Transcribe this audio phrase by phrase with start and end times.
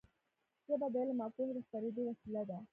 [0.67, 2.57] ژبه د علم او پوهې د خپرېدو وسیله ده.